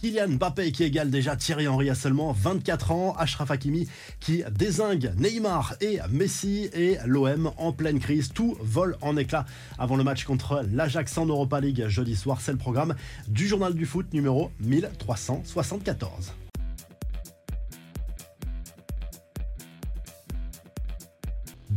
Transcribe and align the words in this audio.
Kylian 0.00 0.28
Mbappé 0.28 0.70
qui 0.70 0.84
égale 0.84 1.10
déjà 1.10 1.34
Thierry 1.34 1.66
Henry 1.66 1.90
à 1.90 1.94
seulement 1.94 2.32
24 2.32 2.92
ans, 2.92 3.14
Ashraf 3.18 3.50
Hakimi 3.50 3.88
qui 4.20 4.44
désingue 4.50 5.12
Neymar 5.18 5.74
et 5.80 5.98
Messi 6.10 6.70
et 6.72 6.98
l'OM 7.04 7.50
en 7.56 7.72
pleine 7.72 7.98
crise. 7.98 8.32
Tout 8.32 8.56
vole 8.60 8.96
en 9.00 9.16
éclats 9.16 9.44
avant 9.78 9.96
le 9.96 10.04
match 10.04 10.24
contre 10.24 10.64
l'Ajax 10.72 11.18
en 11.18 11.26
Europa 11.26 11.60
League 11.60 11.86
jeudi 11.88 12.14
soir. 12.14 12.40
C'est 12.40 12.52
le 12.52 12.58
programme 12.58 12.94
du 13.26 13.48
journal 13.48 13.74
du 13.74 13.86
foot 13.86 14.12
numéro 14.12 14.50
1374. 14.60 16.32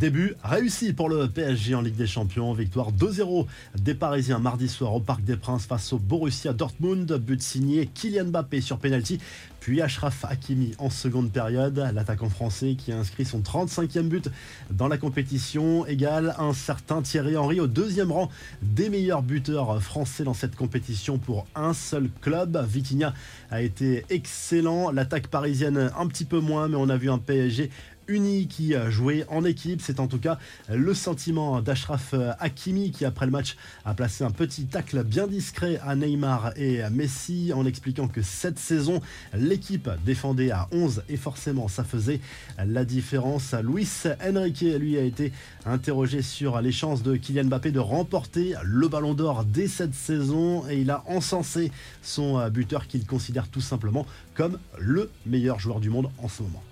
Début 0.02 0.34
réussi 0.44 0.94
pour 0.94 1.10
le 1.10 1.28
PSG 1.28 1.76
en 1.76 1.82
Ligue 1.82 1.96
des 1.96 2.08
Champions. 2.08 2.54
Victoire 2.54 2.92
2-0 2.92 3.46
des 3.78 3.94
Parisiens 3.94 4.40
mardi 4.40 4.68
soir 4.68 4.96
au 4.96 5.00
Parc 5.00 5.24
des 5.24 5.36
Princes 5.36 5.68
face 5.68 5.94
au 5.94 6.00
Borussia 6.00 6.54
Dortmund. 6.54 7.06
But 7.20 7.40
signé 7.40 7.86
Kylian 7.86 8.26
Mbappé 8.26 8.62
sur 8.62 8.80
penalty, 8.80 9.20
puis 9.60 9.80
Ashraf 9.80 10.26
Hakimi 10.28 10.72
en 10.80 10.90
seconde 10.90 11.32
période. 11.32 11.88
L'attaquant 11.94 12.30
français 12.30 12.74
qui 12.76 12.92
a 12.92 12.98
inscrit 12.98 13.26
son 13.26 13.42
35e 13.42 14.08
but 14.08 14.28
dans 14.72 14.88
la 14.88 14.98
compétition 14.98 15.86
égale 15.86 16.34
un 16.40 16.54
certain 16.54 17.04
Thierry 17.04 17.38
Henry 17.38 17.60
au 17.60 17.68
deuxième 17.68 18.12
rang 18.12 18.32
des 18.64 18.90
meilleurs 18.90 19.22
buteurs 19.22 19.84
français 19.84 20.24
dans 20.24 20.34
cette 20.34 20.56
compétition 20.56 21.20
pour 21.20 21.46
un 21.54 21.74
seul 21.74 22.10
club. 22.22 22.60
Vitinha 22.68 23.14
a 23.52 23.62
été 23.62 24.04
excellent. 24.10 24.90
L'attaque 24.90 25.28
parisienne 25.28 25.92
un 25.96 26.08
petit 26.08 26.26
peu 26.26 26.40
moins, 26.40 26.68
mais 26.68 26.78
on 26.78 26.90
a 26.90 26.98
vu 26.98 27.12
un 27.12 27.20
PSG 27.20 27.70
uni 28.08 28.48
qui 28.48 28.74
joué 28.90 29.26
en 29.30 29.44
équipe. 29.44 29.82
C'est 29.82 30.00
en 30.00 30.08
tout 30.08 30.20
cas 30.20 30.38
le 30.70 30.94
sentiment 30.94 31.62
d'Ashraf 31.62 32.14
Hakimi 32.40 32.92
qui, 32.92 33.06
après 33.06 33.26
le 33.26 33.32
match, 33.32 33.56
a 33.86 33.94
placé 33.94 34.24
un 34.24 34.32
petit 34.32 34.66
tacle 34.66 35.04
bien 35.04 35.28
discret 35.28 35.80
à 35.86 35.96
Neymar 35.96 36.54
et 36.56 36.82
à 36.82 36.90
Messi 36.90 37.52
en 37.54 37.66
expliquant 37.66 38.08
que 38.08 38.22
cette 38.22 38.60
saison, 38.60 39.02
l'équipe 39.34 39.90
défendait 40.06 40.52
à 40.52 40.68
11 40.72 41.04
et 41.10 41.18
forcément 41.18 41.68
ça 41.68 41.84
faisait 41.84 42.20
la 42.58 42.86
différence. 42.86 43.54
Luis 43.64 43.90
Enrique, 44.24 44.62
lui, 44.62 44.98
a 44.98 45.04
été 45.04 45.32
interrogé 45.66 46.22
sur 46.22 46.60
les 46.62 46.72
chances 46.72 47.04
de 47.04 47.16
Kylian 47.16 47.46
Mbappé 47.46 47.72
de 47.72 47.80
remporter 47.80 48.56
le 48.64 48.88
ballon 48.88 49.14
d'or 49.14 49.46
dès 49.46 49.68
cette 49.68 49.94
saison 49.94 50.68
et 50.70 50.80
il 50.82 50.92
a 50.92 51.04
encensé 51.08 51.72
son 52.02 52.48
buteur 52.50 52.88
qu'il 52.88 53.06
considère 53.06 53.48
tout 53.48 53.62
simplement 53.62 54.06
comme 54.34 54.58
le 54.78 55.10
meilleur 55.26 55.60
joueur 55.60 55.80
du 55.80 55.90
monde 55.90 56.10
en 56.18 56.28
ce 56.28 56.44
moment. 56.44 56.64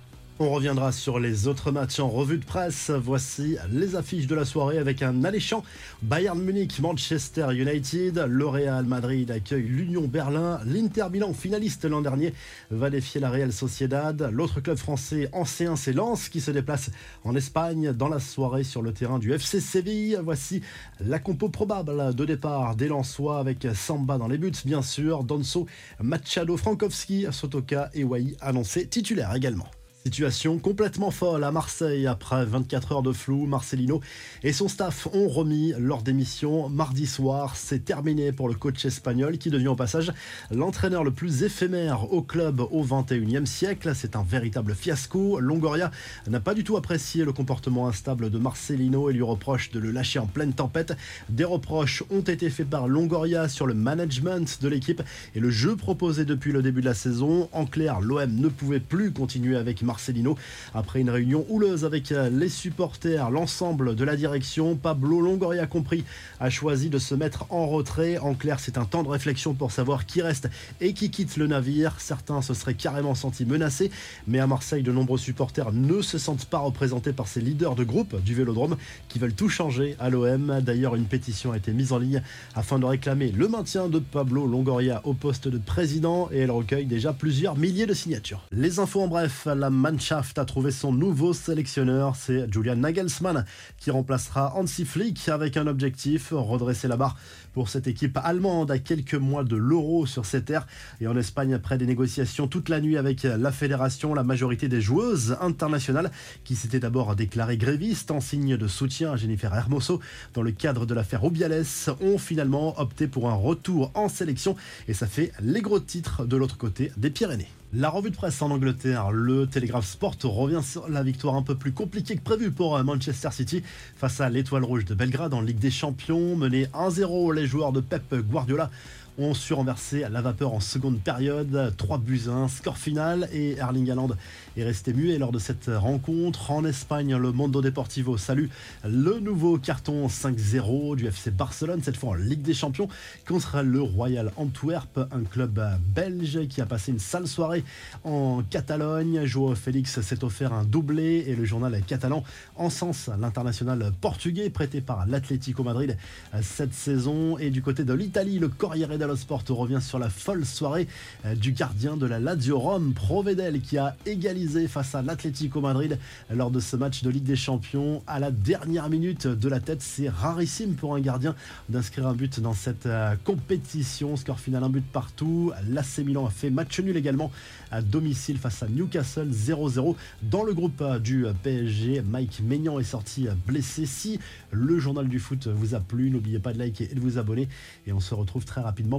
On 0.41 0.51
reviendra 0.51 0.93
sur 0.93 1.19
les 1.19 1.47
autres 1.47 1.69
matchs 1.69 1.99
en 1.99 2.07
revue 2.07 2.37
de 2.37 2.45
presse. 2.45 2.91
Voici 2.91 3.57
les 3.73 3.97
affiches 3.97 4.25
de 4.25 4.35
la 4.35 4.45
soirée 4.45 4.77
avec 4.77 5.01
un 5.01 5.25
alléchant 5.25 5.65
Bayern 6.01 6.41
Munich, 6.41 6.79
Manchester 6.79 7.47
United, 7.51 8.25
le 8.25 8.47
Real 8.47 8.85
Madrid 8.85 9.29
accueille 9.31 9.67
l'Union 9.67 10.07
Berlin, 10.07 10.61
l'Inter 10.65 11.07
Milan, 11.11 11.33
finaliste 11.33 11.83
l'an 11.83 12.01
dernier, 12.01 12.33
va 12.71 12.89
défier 12.89 13.19
la 13.19 13.29
Real 13.29 13.51
Sociedad. 13.51 14.29
L'autre 14.31 14.61
club 14.61 14.77
français 14.77 15.27
ancien, 15.33 15.75
c'est 15.75 15.91
Lens 15.91 16.29
qui 16.29 16.39
se 16.39 16.51
déplace 16.51 16.89
en 17.25 17.35
Espagne 17.35 17.91
dans 17.91 18.07
la 18.07 18.21
soirée 18.21 18.63
sur 18.63 18.81
le 18.81 18.93
terrain 18.93 19.19
du 19.19 19.33
FC 19.33 19.59
Séville. 19.59 20.21
Voici 20.23 20.61
la 21.01 21.19
compo 21.19 21.49
probable 21.49 22.15
de 22.15 22.23
départ 22.23 22.77
des 22.77 22.87
Lensois 22.87 23.39
avec 23.39 23.67
Samba 23.75 24.17
dans 24.17 24.29
les 24.29 24.37
buts, 24.37 24.53
bien 24.63 24.83
sûr, 24.83 25.25
Donso, 25.25 25.67
Machado, 26.01 26.55
Frankowski, 26.55 27.25
Sotoka 27.29 27.89
et 27.93 28.05
Wai 28.05 28.37
annoncés 28.39 28.87
titulaires 28.87 29.35
également. 29.35 29.67
Situation 30.05 30.59
complètement 30.59 31.11
folle 31.11 31.43
à 31.43 31.51
Marseille 31.51 32.07
après 32.07 32.45
24 32.45 32.93
heures 32.93 33.03
de 33.03 33.11
flou. 33.11 33.45
Marcelino 33.45 33.99
et 34.43 34.53
son 34.53 34.69
staff 34.69 35.09
ont 35.11 35.27
remis 35.27 35.73
leur 35.77 36.03
démission 36.03 36.69
mardi 36.69 37.05
soir. 37.05 37.57
C'est 37.57 37.83
terminé 37.83 38.31
pour 38.31 38.47
le 38.47 38.53
coach 38.53 38.85
espagnol 38.85 39.37
qui 39.37 39.49
devient 39.49 39.67
au 39.67 39.75
passage 39.75 40.13
l'entraîneur 40.51 41.03
le 41.03 41.11
plus 41.11 41.43
éphémère 41.43 42.13
au 42.13 42.21
club 42.21 42.61
au 42.61 42.81
21e 42.81 43.45
siècle. 43.45 43.91
C'est 43.93 44.15
un 44.15 44.23
véritable 44.23 44.73
fiasco. 44.73 45.41
Longoria 45.41 45.91
n'a 46.29 46.39
pas 46.39 46.53
du 46.53 46.63
tout 46.63 46.77
apprécié 46.77 47.25
le 47.25 47.33
comportement 47.33 47.89
instable 47.89 48.29
de 48.29 48.37
Marcelino 48.37 49.09
et 49.09 49.13
lui 49.13 49.21
reproche 49.21 49.69
de 49.69 49.79
le 49.79 49.91
lâcher 49.91 50.19
en 50.19 50.27
pleine 50.27 50.53
tempête. 50.53 50.95
Des 51.27 51.43
reproches 51.43 52.03
ont 52.09 52.21
été 52.21 52.49
faits 52.49 52.69
par 52.69 52.87
Longoria 52.87 53.49
sur 53.49 53.67
le 53.67 53.73
management 53.73 54.59
de 54.61 54.69
l'équipe 54.69 55.03
et 55.35 55.41
le 55.41 55.51
jeu 55.51 55.75
proposé 55.75 56.23
depuis 56.23 56.53
le 56.53 56.61
début 56.61 56.79
de 56.79 56.85
la 56.85 56.93
saison. 56.93 57.49
En 57.51 57.65
clair, 57.65 57.99
l'OM 57.99 58.33
ne 58.33 58.47
pouvait 58.47 58.79
plus 58.79 59.11
continuer 59.11 59.57
avec 59.57 59.83
Marcelino. 59.89 60.37
Après 60.75 61.01
une 61.01 61.09
réunion 61.09 61.47
houleuse 61.49 61.83
avec 61.83 62.11
euh, 62.11 62.29
les 62.29 62.47
supporters, 62.47 63.31
l'ensemble 63.31 63.95
de 63.95 64.03
la 64.03 64.15
direction, 64.15 64.75
Pablo 64.75 65.19
Longoria 65.19 65.65
compris 65.65 66.03
a 66.39 66.51
choisi 66.51 66.89
de 66.89 66.99
se 66.99 67.15
mettre 67.15 67.47
en 67.49 67.67
retrait. 67.67 68.19
En 68.19 68.35
clair, 68.35 68.59
c'est 68.59 68.77
un 68.77 68.85
temps 68.85 69.01
de 69.01 69.09
réflexion 69.09 69.55
pour 69.55 69.71
savoir 69.71 70.05
qui 70.05 70.21
reste 70.21 70.47
et 70.79 70.93
qui 70.93 71.09
quitte 71.09 71.37
le 71.37 71.47
navire. 71.47 71.95
Certains 71.97 72.43
se 72.43 72.53
seraient 72.53 72.75
carrément 72.75 73.15
sentis 73.15 73.45
menacés, 73.45 73.89
mais 74.27 74.37
à 74.39 74.45
Marseille, 74.45 74.83
de 74.83 74.91
nombreux 74.91 75.17
supporters 75.17 75.71
ne 75.71 76.03
se 76.03 76.19
sentent 76.19 76.45
pas 76.45 76.59
représentés 76.59 77.13
par 77.13 77.27
ces 77.27 77.41
leaders 77.41 77.73
de 77.73 77.83
groupe 77.83 78.21
du 78.23 78.35
Vélodrome 78.35 78.77
qui 79.07 79.17
veulent 79.17 79.33
tout 79.33 79.49
changer 79.49 79.95
à 79.99 80.11
l'OM. 80.11 80.59
D'ailleurs, 80.61 80.95
une 80.95 81.05
pétition 81.05 81.51
a 81.51 81.57
été 81.57 81.71
mise 81.73 81.93
en 81.93 81.97
ligne 81.97 82.21
afin 82.53 82.77
de 82.77 82.85
réclamer 82.85 83.31
le 83.31 83.47
maintien 83.47 83.87
de 83.87 83.97
Pablo 83.97 84.45
Longoria 84.45 85.01
au 85.03 85.13
poste 85.13 85.47
de 85.47 85.57
président 85.57 86.29
et 86.31 86.39
elle 86.39 86.51
recueille 86.51 86.85
déjà 86.85 87.11
plusieurs 87.11 87.57
milliers 87.57 87.87
de 87.87 87.93
signatures. 87.95 88.41
Les 88.51 88.77
infos 88.79 89.01
en 89.01 89.07
bref, 89.07 89.47
la 89.55 89.69
Mannschaft 89.79 90.37
a 90.37 90.45
trouvé 90.45 90.71
son 90.71 90.91
nouveau 90.91 91.33
sélectionneur. 91.33 92.15
C'est 92.15 92.51
Julian 92.51 92.75
Nagelsmann 92.75 93.45
qui 93.77 93.91
remplacera 93.91 94.53
Hansi 94.55 94.83
Flick 94.83 95.29
avec 95.29 95.55
un 95.55 95.67
objectif, 95.67 96.29
redresser 96.31 96.87
la 96.87 96.97
barre 96.97 97.17
pour 97.53 97.69
cette 97.69 97.87
équipe 97.87 98.19
allemande 98.21 98.71
à 98.71 98.77
quelques 98.77 99.15
mois 99.15 99.43
de 99.43 99.55
l'euro 99.55 100.05
sur 100.05 100.25
cette 100.25 100.45
terre. 100.45 100.67
Et 100.99 101.07
en 101.07 101.15
Espagne, 101.15 101.53
après 101.53 101.77
des 101.77 101.85
négociations 101.85 102.47
toute 102.47 102.69
la 102.69 102.81
nuit 102.81 102.97
avec 102.97 103.23
la 103.23 103.51
fédération, 103.51 104.13
la 104.13 104.23
majorité 104.23 104.67
des 104.67 104.81
joueuses 104.81 105.37
internationales 105.39 106.11
qui 106.43 106.55
s'étaient 106.55 106.79
d'abord 106.79 107.15
déclarées 107.15 107.57
grévistes 107.57 108.11
en 108.11 108.19
signe 108.19 108.57
de 108.57 108.67
soutien 108.67 109.13
à 109.13 109.15
Jennifer 109.15 109.53
Hermoso 109.55 110.01
dans 110.33 110.41
le 110.41 110.51
cadre 110.51 110.85
de 110.85 110.93
l'affaire 110.93 111.21
Rubiales 111.21 111.63
ont 112.01 112.17
finalement 112.17 112.79
opté 112.79 113.07
pour 113.07 113.29
un 113.29 113.35
retour 113.35 113.91
en 113.95 114.09
sélection 114.09 114.55
et 114.87 114.93
ça 114.93 115.07
fait 115.07 115.31
les 115.41 115.61
gros 115.61 115.79
titres 115.79 116.25
de 116.25 116.35
l'autre 116.35 116.57
côté 116.57 116.91
des 116.97 117.09
Pyrénées. 117.09 117.49
La 117.71 117.91
revue 117.91 118.09
de 118.09 118.15
presse 118.15 118.41
en 118.41 118.49
Angleterre, 118.49 119.11
le 119.11 119.45
Telegraph 119.45 119.85
Sport 119.85 120.15
revient 120.23 120.63
sur 120.63 120.89
la 120.89 121.03
victoire 121.03 121.35
un 121.35 121.43
peu 121.43 121.53
plus 121.53 121.71
compliquée 121.71 122.15
que 122.15 122.21
prévu 122.21 122.49
pour 122.49 122.83
Manchester 122.83 123.29
City 123.31 123.61
face 123.95 124.19
à 124.21 124.29
l'Étoile 124.31 124.63
Rouge 124.63 124.85
de 124.85 124.95
Belgrade 124.95 125.35
en 125.35 125.41
Ligue 125.41 125.59
des 125.59 125.69
Champions. 125.69 126.35
Mené 126.35 126.65
1-0, 126.73 127.31
les 127.31 127.45
joueurs 127.45 127.71
de 127.71 127.79
Pep 127.79 128.15
Guardiola 128.27 128.71
ont 129.19 129.33
su 129.33 129.53
renverser 129.53 130.05
la 130.09 130.21
vapeur 130.21 130.53
en 130.53 130.59
seconde 130.59 130.99
période. 130.99 131.73
3 131.77 131.97
buts 131.97 132.23
1, 132.29 132.47
score 132.47 132.77
final 132.77 133.27
et 133.33 133.57
Erling 133.57 133.91
Haaland 133.91 134.11
est 134.55 134.63
resté 134.63 134.93
muet 134.93 135.17
lors 135.17 135.31
de 135.31 135.39
cette 135.39 135.69
rencontre. 135.73 136.51
En 136.51 136.63
Espagne, 136.63 137.15
le 137.15 137.31
Mondo 137.31 137.61
Deportivo 137.61 138.17
salue 138.17 138.47
le 138.85 139.19
nouveau 139.19 139.57
carton 139.57 140.07
5-0 140.07 140.95
du 140.95 141.07
FC 141.07 141.31
Barcelone, 141.31 141.81
cette 141.83 141.97
fois 141.97 142.11
en 142.11 142.13
Ligue 142.13 142.41
des 142.41 142.53
Champions, 142.53 142.87
contre 143.27 143.61
le 143.61 143.81
Royal 143.81 144.31
Antwerp, 144.37 144.99
un 145.11 145.23
club 145.23 145.61
belge 145.93 146.47
qui 146.47 146.61
a 146.61 146.65
passé 146.65 146.91
une 146.91 146.99
sale 146.99 147.27
soirée 147.27 147.65
en 148.05 148.41
Catalogne. 148.49 149.25
Joao 149.25 149.53
Félix 149.55 149.99
s'est 149.99 150.23
offert 150.23 150.53
un 150.53 150.63
doublé 150.63 151.25
et 151.27 151.35
le 151.35 151.43
journal 151.43 151.81
catalan 151.85 152.23
encense 152.55 153.09
l'international 153.19 153.91
portugais 153.99 154.49
prêté 154.49 154.79
par 154.79 155.05
l'Atlético 155.07 155.63
Madrid 155.63 155.97
cette 156.41 156.73
saison. 156.73 157.37
Et 157.37 157.49
du 157.49 157.61
côté 157.61 157.83
de 157.83 157.93
l'Italie, 157.93 158.39
le 158.39 158.47
Corriere 158.47 158.97
dello 158.97 159.08
Sport 159.15 159.43
revient 159.49 159.79
sur 159.81 159.99
la 159.99 160.09
folle 160.09 160.45
soirée 160.45 160.87
euh, 161.25 161.35
du 161.35 161.51
gardien 161.51 161.97
de 161.97 162.05
la 162.05 162.19
Lazio 162.19 162.59
Rome, 162.59 162.93
Provedel, 162.93 163.61
qui 163.61 163.77
a 163.77 163.95
égalisé 164.05 164.67
face 164.67 164.95
à 164.95 165.01
l'Atlético 165.01 165.61
Madrid 165.61 165.97
lors 166.29 166.51
de 166.51 166.59
ce 166.59 166.75
match 166.75 167.03
de 167.03 167.09
Ligue 167.09 167.23
des 167.23 167.35
Champions 167.35 168.01
à 168.07 168.19
la 168.19 168.31
dernière 168.31 168.89
minute 168.89 169.27
de 169.27 169.49
la 169.49 169.59
tête. 169.59 169.81
C'est 169.81 170.09
rarissime 170.09 170.75
pour 170.75 170.95
un 170.95 170.99
gardien 170.99 171.35
d'inscrire 171.69 172.07
un 172.07 172.13
but 172.13 172.39
dans 172.39 172.53
cette 172.53 172.85
euh, 172.85 173.15
compétition. 173.23 174.15
Score 174.15 174.39
final, 174.39 174.63
un 174.63 174.69
but 174.69 174.85
partout. 174.85 175.51
L'AC 175.69 175.99
Milan 175.99 176.25
a 176.25 176.29
fait 176.29 176.49
match 176.49 176.79
nul 176.79 176.97
également 176.97 177.31
à 177.71 177.81
domicile 177.81 178.37
face 178.37 178.63
à 178.63 178.67
Newcastle 178.67 179.29
0-0. 179.29 179.95
Dans 180.23 180.43
le 180.43 180.53
groupe 180.53 180.81
euh, 180.81 180.99
du 180.99 181.25
PSG, 181.43 182.01
Mike 182.01 182.41
Maignan 182.43 182.79
est 182.79 182.83
sorti 182.83 183.27
blessé. 183.47 183.85
Si 183.85 184.19
le 184.51 184.79
journal 184.79 185.07
du 185.07 185.19
foot 185.19 185.47
vous 185.47 185.75
a 185.75 185.79
plu, 185.79 186.09
n'oubliez 186.09 186.39
pas 186.39 186.53
de 186.53 186.59
liker 186.59 186.89
et 186.91 186.95
de 186.95 186.99
vous 186.99 187.17
abonner. 187.17 187.47
Et 187.87 187.93
on 187.93 187.99
se 187.99 188.13
retrouve 188.13 188.45
très 188.45 188.61
rapidement 188.61 188.98